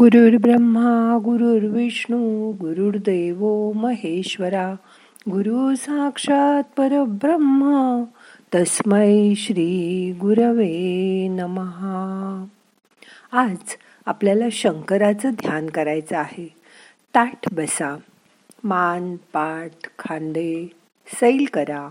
गुरुर्ब्रह्मा 0.00 1.18
गुरुर्विष्णू 1.24 2.52
गुरुर्देव 2.52 3.72
महेश्वरा 3.72 4.74
गुरु 5.30 5.74
साक्षात 5.74 6.62
परब्रह्म 6.76 8.02
तस्मै 8.54 9.34
श्री 9.36 10.12
गुरवे 10.20 11.28
नमहा 11.28 12.44
आज 13.32 13.56
आपल्याला 14.06 14.44
शंकराचं 14.52 15.30
ध्यान 15.30 15.66
करायचं 15.66 16.16
आहे. 16.16 16.48
ताठ 17.14 17.54
बसा 17.54 17.96
मान 18.64 19.16
पाठ 19.16 19.88
खांदे 19.98 20.70
सैल 21.06 21.46
करा. 21.52 21.88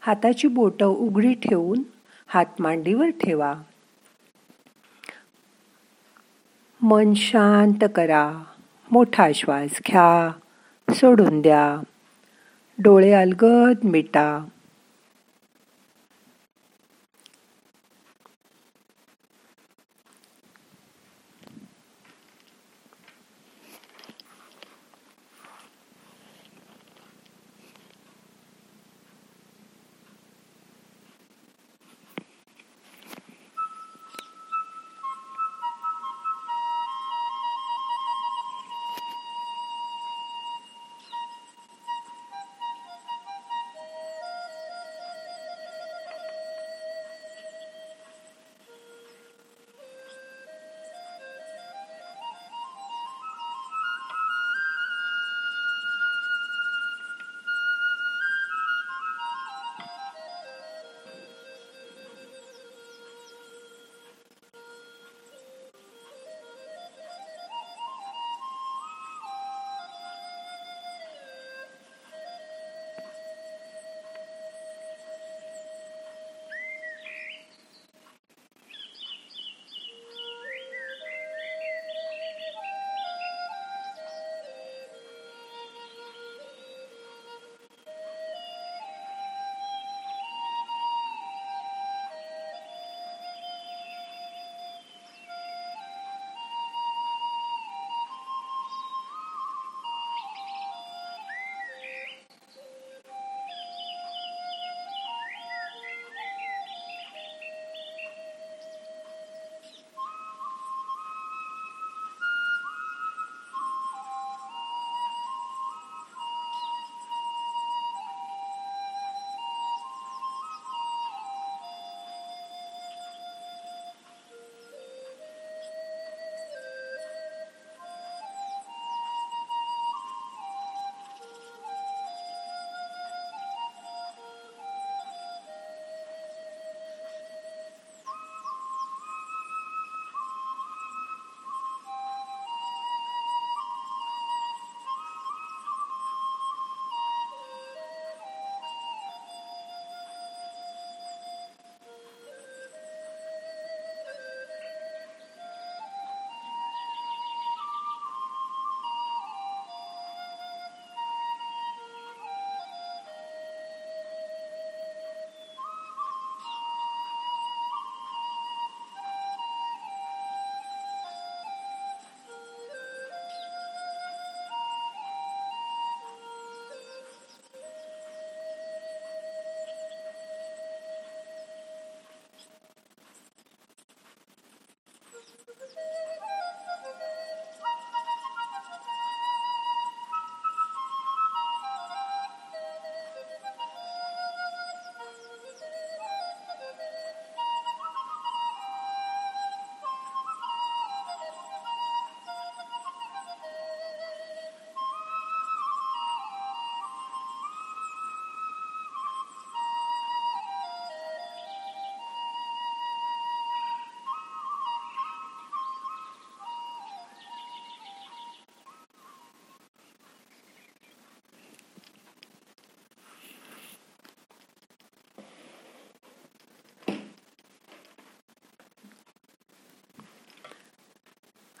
हाताची 0.00 0.48
बोटं 0.48 0.86
उघडी 0.86 1.34
ठेवून 1.34 1.82
हात 2.26 2.46
मांडीवर 2.58 3.08
ठेवा. 3.08 3.54
मन 6.84 7.14
शांत 7.14 7.84
करा. 7.94 8.44
मोठा 8.90 9.28
श्वास 9.34 9.80
घ्या. 9.88 10.32
सोडून 10.94 11.40
द्या. 11.40 11.82
डोळे 12.78 13.12
अलगद 13.12 13.76
मिटा. 13.84 14.44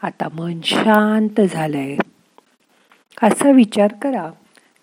आता 0.04 0.28
मन 0.34 0.60
शांत 0.64 1.40
झालंय. 1.40 1.96
असा 3.22 3.50
विचार 3.50 3.92
करा 4.02 4.30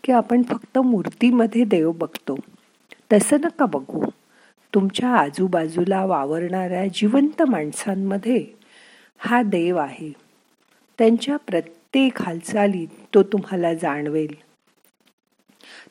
की 0.03 0.11
आपण 0.11 0.41
फक्त 0.43 0.79
मूर्तीमध्ये 0.79 1.63
देव 1.63 1.91
बघतो. 1.91 2.35
तसं 3.13 3.37
नका 3.41 3.65
बघू. 3.65 4.05
तुमच्या 4.75 5.09
आजूबाजूला 5.09 6.05
वावरणाऱ्या 6.05 6.85
जिवंत 6.87 7.41
माणसांमध्ये 7.41 8.45
हा 9.17 9.41
देव 9.41 9.77
आहे. 9.77 10.13
त्यांच्या 10.97 11.37
प्रत्येक 11.37 12.21
हालचालीत 12.21 12.87
तो 13.13 13.23
तुम्हाला 13.23 13.73
जाणवेल. 13.73 14.35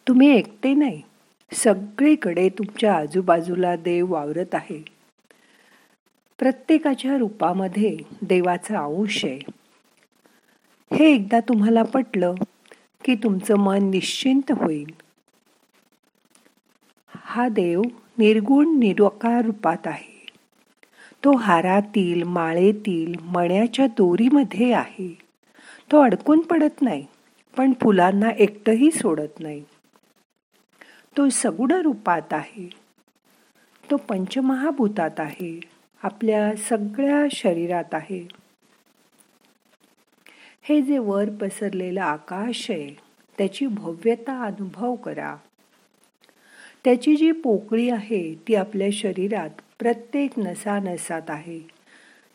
तुम्ही 0.08 0.38
एकटे 0.38 0.74
नाही. 0.74 1.02
सगळीकडे 1.52 2.48
तुमच्या 2.48 2.94
आजूबाजूला 2.94 3.76
देव 3.76 4.12
वावरत 4.12 4.54
आहे. 4.54 4.99
प्रत्येकाच्या 6.40 7.18
रूपामध्ये 7.18 7.98
देवाचा 8.22 8.78
अंश 8.78 9.24
आहे. 9.24 9.38
हे 10.92 11.14
एकदा 11.14 11.40
तुम्हाला 11.40 11.82
पटलं 11.82 12.34
की 13.04 13.14
तुमचं 13.14 13.56
मन 13.56 13.90
निश्चिंत 13.90 14.52
होईल. 14.52 14.90
हा 17.08 17.48
देव 17.48 17.82
निर्गुण 18.18 18.78
निरोकार 18.78 19.44
रूपात 19.44 19.86
आहे. 19.86 20.26
तो 21.24 21.36
हारातील 21.36 22.22
माळेतील 22.22 23.14
मण्याच्या 23.24 23.86
दोरीमध्ये 23.86 24.72
आहे. 24.72 25.18
तो 25.92 26.02
अडकून 26.02 26.40
पडत 26.40 26.82
नाही 26.82 27.06
पण 27.56 27.72
फुलांना 27.72 28.30
एकटंही 28.30 28.90
सोडत 28.90 29.40
नाही. 29.40 29.64
तो 31.16 31.28
सगुण 31.28 31.70
रूपात 31.70 32.32
आहे. 32.32 32.70
तो 33.90 33.96
पंचमहाभूतात 33.96 35.20
आहे. 35.20 35.69
आपल्या 36.02 36.56
सगळ्या 36.56 37.26
शरीरात 37.32 37.94
आहे. 37.94 38.28
हे 40.62 40.82
जे 40.82 40.98
वर 40.98 41.28
पसरलेलं 41.40 42.00
आकाश 42.00 42.70
आहे 42.70 42.94
त्याची 43.38 43.66
भव्यता 43.66 44.42
अनुभव 44.42 44.94
करा. 44.94 45.36
त्याची 46.84 47.16
जी 47.16 47.32
पोकळी 47.32 47.90
आहे 47.90 48.34
ती 48.48 48.54
आपल्या 48.54 48.88
शरीरात 48.92 49.50
प्रत्येक 49.78 50.30
नसा 50.38 50.78
नसात 50.78 51.22
आहे. 51.28 51.60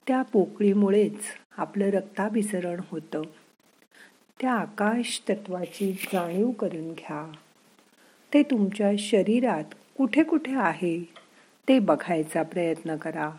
त्या 0.08 0.22
पोकळीमुळेच 0.22 1.20
आपलं 1.58 1.86
रक्ताभिसरण 1.86 2.82
होतं. 2.92 3.22
त्या 4.42 4.54
आकाश 4.54 5.22
तत्वाची 5.30 5.92
जाणीव 5.92 6.52
करून 6.52 6.94
घ्या. 6.94 7.32
ते 8.34 8.44
तुमच्या 8.44 8.92
शरीरात 9.00 9.64
कुठे 9.98 10.24
कुठे 10.24 10.56
आहे 10.56 11.10
ते 11.68 11.80
बघायचा 11.80 12.44
प्रयत्न 12.44 12.96
करा. 12.96 13.30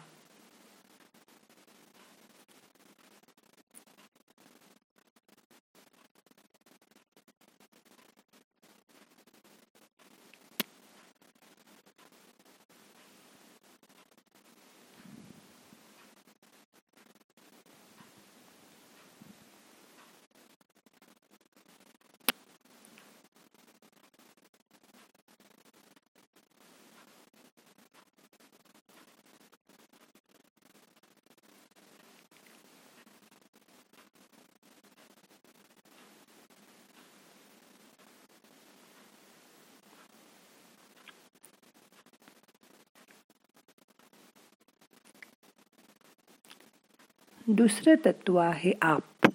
दुसरं 47.48 47.94
तत्व 48.06 48.36
आहे 48.36 48.72
आप 48.82 49.26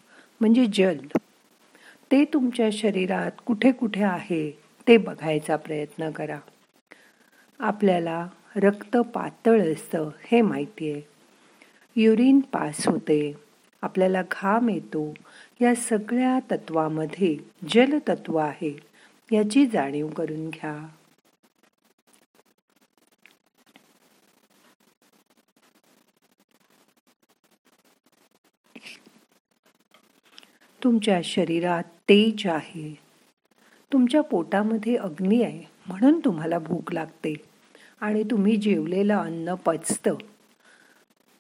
म्हणजे 0.41 0.65
जल. 0.65 0.97
ते 2.11 2.25
तुमच्या 2.25 2.69
शरीरात 2.73 3.31
कुठे 3.45 3.71
कुठे 3.71 4.03
आहे 4.03 4.51
ते 4.87 4.97
बघायचा 4.97 5.55
प्रयत्न 5.55 6.11
करा. 6.11 6.37
आपल्याला 7.59 8.27
रक्त 8.55 8.97
पातळ 8.97 9.73
असतं 9.73 10.09
हे 10.31 10.41
माहिती 10.41 10.91
आहे. 10.91 11.01
युरिन 11.95 12.39
पास 12.39 12.87
होते 12.87 13.33
आपल्याला 13.81 14.21
घाम 14.21 14.69
येतो 14.69 15.13
या 15.61 15.75
सगळ्या 15.75 16.39
तत्वामध्ये 16.51 17.37
जलतत्व 17.69 18.37
आहे 18.37 18.77
याची 19.31 19.65
जाणीव 19.65 20.07
करून 20.07 20.49
घ्या. 20.49 20.87
तुमच्या 30.83 31.21
शरीरात 31.23 31.83
तेज 31.83 32.47
आहे. 32.47 32.99
तुमच्या 33.93 34.21
पोटामध्ये 34.21 34.95
अग्नी 34.95 35.43
आहे 35.43 35.63
म्हणून 35.87 36.19
तुम्हाला 36.25 36.59
भूक 36.59 36.93
लागते 36.93 37.33
आणि 38.01 38.23
तुम्ही 38.23 38.55
जेवलेलं 38.55 39.17
अन्न 39.17 39.53
पचतं. 39.53 40.15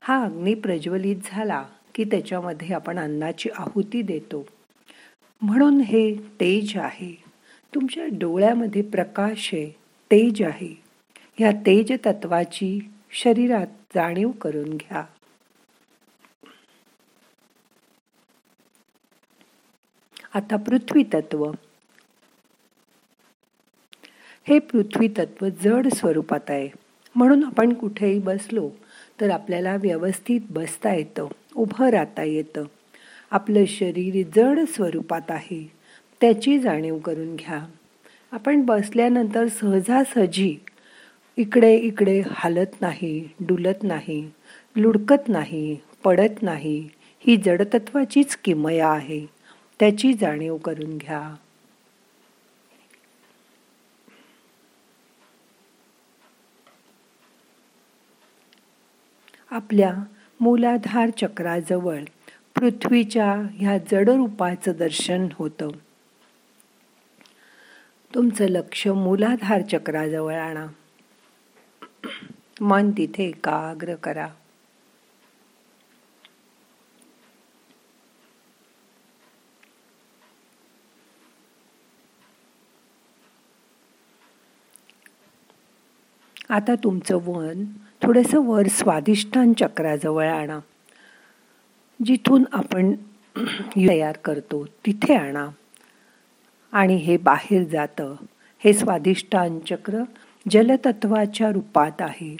हा 0.01 0.23
अग्नी 0.25 0.53
प्रज्वलित 0.53 1.15
झाला 1.23 1.65
की 1.95 2.03
त्याच्यामध्ये 2.03 2.73
आपण 2.73 2.99
अन्नाची 2.99 3.49
आहुती 3.55 4.01
देतो. 4.01 4.47
म्हणून 5.41 5.81
हे 5.81 6.15
तेज 6.15 6.77
आहे. 6.77 7.23
तुमच्या 7.75 8.05
डोळ्यामध्ये 8.11 8.81
प्रकाश 8.81 9.49
आहे 9.53 9.75
तेज 10.11 10.41
आहे. 10.41 10.81
ह्या 11.37 11.51
तेज 11.51 11.91
तत्वाची 12.05 12.79
शरीरात 13.11 13.67
जाणीव 13.95 14.31
करून 14.31 14.69
घ्या. 14.69 15.05
आता 20.33 20.55
पृथ्वी 20.55 21.03
तत्व 21.03 21.51
हे 24.47 24.59
पृथ्वी 24.59 25.07
तत्व 25.07 25.47
जड 25.63 25.87
स्वरूपात 25.87 26.49
आहे. 26.49 26.69
म्हणून 27.15 27.43
आपण 27.43 27.73
कुठेही 27.73 28.19
बसलो 28.19 28.69
तर 29.21 29.29
आपल्याला 29.29 29.75
व्यवस्थित 29.75 30.41
बसता 30.49 30.93
येतं 30.93 31.27
उभं 31.55 31.89
राहता 31.89 32.23
येतं. 32.23 32.63
आपलं 33.31 33.65
शरीर 33.65 34.27
जड 34.35 34.59
स्वरूपात 34.67 35.31
आहे. 35.31 35.71
त्याची 36.21 36.59
जाणीव 36.59 36.97
करून 36.97 37.35
घ्या. 37.35 37.65
आपण 38.31 38.61
बसल्यानंतर 38.61 39.47
सहजासहजी 39.47 40.57
इकडे 41.37 41.75
इकडे 41.75 42.21
हालत 42.31 42.81
नाही 42.81 43.29
डुलत 43.39 43.83
नाही 43.83 44.31
लुडकत 44.75 45.29
नाही 45.29 45.77
पडत 46.03 46.43
नाही. 46.43 46.89
ही 47.19 47.37
जडतत्वाचीच 47.37 48.35
किमया 48.35 48.89
आहे. 48.89 49.40
त्याची 49.81 50.13
जाणीव 50.13 50.57
करून 50.57 50.97
घ्या. 50.97 51.35
आपल्या 59.51 59.93
मूलाधार 60.39 61.09
चक्राजवळ 61.09 61.99
पृथ्वीच्या 62.55 63.41
ह्या 63.53 63.77
जडरूपाचं 63.77 64.71
दर्शन 64.71 65.27
होतं. 65.33 65.67
तुमचं 68.15 68.45
लक्ष 68.45 68.87
मूलाधार 68.87 69.61
चक्राजवळ 69.61 70.35
आणा. 70.35 70.67
मन 72.61 72.91
तिथे 72.91 73.23
एकाग्र 73.23 73.95
करा. 73.95 74.27
आता 86.51 86.75
तुमचं 86.75 87.15
वन 87.15 87.65
थोडंसं 88.03 88.45
वर 88.45 88.67
स्वादिष्टान 88.67 89.53
चक्राजवळ 89.53 90.27
आणा. 90.27 90.59
जिथून 92.05 92.43
आपण 92.53 92.95
तयार 93.89 94.17
करतो 94.17 94.65
तिथे 94.65 95.15
आणा. 95.15 95.49
आणि 96.71 96.95
हे 96.95 97.17
बाहेर 97.17 97.63
जातं. 97.63 98.15
हे 98.59 98.73
स्वादिष्टान 98.73 99.59
चक्र 99.59 100.03
जलतत्वाच्या 100.51 101.51
रूपात 101.51 101.91
आहे. 101.99 102.37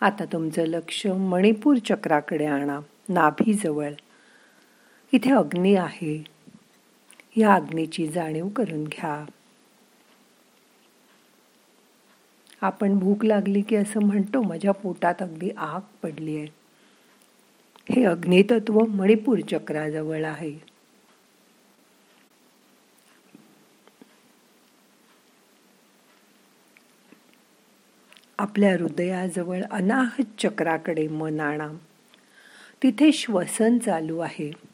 आता 0.00 0.24
तुमचं 0.24 0.64
लक्ष 0.64 1.06
मणिपूर 1.06 1.76
चक्राकडे 1.76 2.46
आणा 2.46 2.80
नाभीजवळ. 3.08 3.90
इथे 5.12 5.32
अग्नी 5.32 5.74
आहे. 5.74 6.37
या 7.38 7.54
आज्ञेची 7.54 8.08
जाणीव 8.08 8.48
करून 8.48 8.84
घ्या. 8.84 9.24
आपण 12.60 12.98
भूक 12.98 13.24
लागली 13.24 13.60
की 13.60 13.76
असं 13.76 14.00
म्हणतो 14.00 14.42
माझ्या 14.42 14.72
पोटात 14.72 15.14
अगदी 15.20 15.50
आग 15.56 15.80
पडली 16.02 16.36
आहे. 16.36 16.46
हे 17.90 18.04
अग्नितत्व 18.04 18.80
मणिपूर 18.80 19.38
चक्राजवळ 19.50 20.24
आहे. 20.24 20.58
आपल्या 28.38 28.72
हृदयाजवळ 28.72 29.62
अनाहत 29.70 30.24
चक्राकडे 30.38 31.08
मन 31.08 31.40
आणा. 31.40 31.68
तिथे 32.82 33.12
श्वसन 33.12 33.78
चालू 33.78 34.18
आहे. 34.18 34.67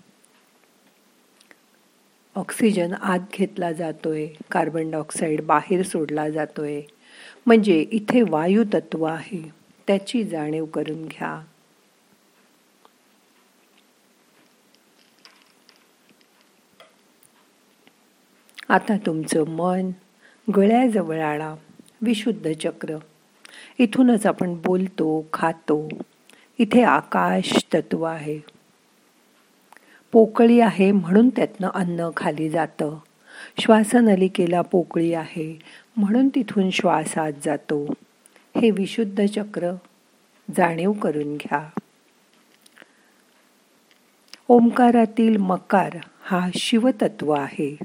ऑक्सिजन 2.44 2.92
आत 2.92 3.18
घेतला 3.34 3.72
जातोय 3.72 4.26
कार्बन 4.50 4.90
डायऑक्साईड 4.90 5.42
बाहेर 5.42 5.82
सोडला 5.82 6.28
जातोय. 6.28 6.80
म्हणजे 7.46 7.86
इथे 7.90 8.22
वायुतत्व 8.22 9.04
आहे 9.04 9.52
त्याची 9.86 10.24
जाणीव 10.24 10.64
करून 10.64 11.04
घ्या. 11.04 11.44
आता 18.68 18.96
तुमचं 19.06 19.44
मन 19.48 19.90
गळ्याजवळ 20.56 21.20
आणा 21.20 21.54
विशुद्ध 22.02 22.52
चक्र. 22.52 22.96
इथूनच 23.78 24.26
आपण 24.26 24.54
बोलतो 24.54 25.26
खातो. 25.32 25.88
इथे 26.58 26.82
आकाश 26.82 27.64
तत्व 27.74 28.02
आहे. 28.02 28.53
पोकळी 30.14 30.61
आहे 30.61 30.92
म्हणून 30.92 31.28
त्यातनं 31.28 31.68
अन्न 31.75 32.11
खाली 32.16 32.50
जातं. 32.50 32.99
श्वासनलिकेला 33.61 34.61
पोकळी 34.61 35.12
आहे 35.12 35.59
म्हणून 35.97 36.28
तिथून 36.28 36.71
श्वास 36.71 37.18
आत 37.18 37.33
जातो. 37.44 37.94
हे 38.56 38.71
विशुद्ध 38.71 39.26
चक्र 39.26 39.71
जाणीव 40.56 40.92
करून 40.92 41.37
घ्या. 41.37 41.68
ओंकारातील 44.49 45.37
मकार 45.37 45.90
हा 46.23 46.49
शिवतत्व 46.54 47.30
आहे. 47.30 47.76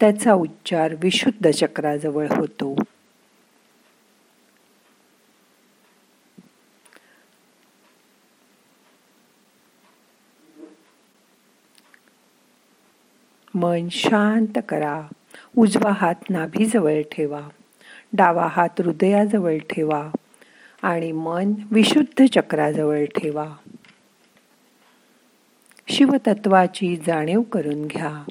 त्याचा 0.00 0.32
उच्चार 0.32 0.94
विशुद्ध 1.02 1.50
चक्राजवळ 1.50 2.26
होतो. 2.30 2.74
मन 13.64 13.88
शांत 13.90 14.58
करा. 14.68 15.02
उजवा 15.58 15.92
हात 15.92 16.14
नाभीजवळ 16.30 17.02
ठेवा. 17.12 17.48
डावा 18.12 18.46
हात 18.46 18.80
हृदयाजवळ 18.80 19.58
ठेवा. 19.58 20.10
आणि 20.82 21.12
मन 21.12 21.52
विशुद्ध 21.70 22.24
चक्राजवळ 22.34 23.04
ठेवा. 23.04 23.54
शिवतत्वाची 25.88 26.96
जाणीव 27.06 27.42
करून 27.42 27.86
घ्या. 27.86 28.24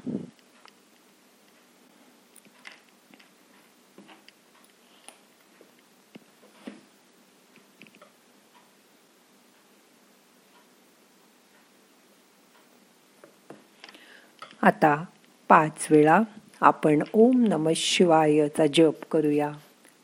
आता 14.61 15.05
पाच 15.53 15.87
वेळा 15.91 16.21
आपण 16.61 17.03
ओम 17.13 17.43
नम 17.47 17.69
शिवायचा 17.75 18.63
जप 18.73 18.93
करूया. 19.11 19.51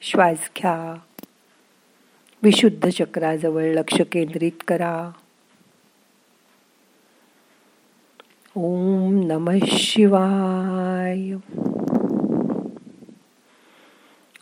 श्वास 0.01 0.49
घ्या. 0.57 0.95
विशुद्ध 2.43 2.89
चक्राजवळ 2.89 3.63
लक्ष 3.63 4.01
केंद्रित 4.11 4.51
करा. 4.67 5.11
ओम 8.55 9.19
नम 9.23 9.49
शिवाय. 9.67 11.33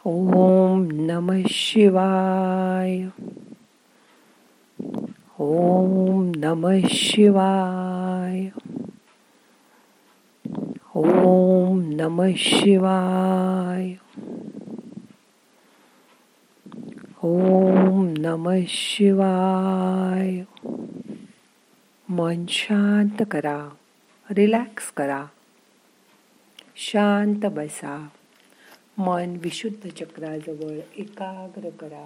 ओम 0.05 0.87
नम 0.91 1.41
शिवाय. 1.49 3.05
ओम 5.39 6.31
नम 6.35 6.77
शिवाय. 6.89 8.45
ओम 10.97 11.81
नम 11.81 12.31
शिवाय। 12.37 13.93
ओम 17.23 18.13
नम 18.17 18.53
शिवाय। 18.67 20.41
मन 22.09 22.45
शांत 22.49 23.23
करा 23.31 23.69
रिलॅक्स 24.31 24.91
करा 24.91 25.25
शांत 26.75 27.45
बसा 27.45 28.07
मन 28.97 29.37
विशुद्ध 29.41 29.89
चक्राजवळ 29.89 30.79
एकाग्र 30.97 31.69
करा. 31.69 32.05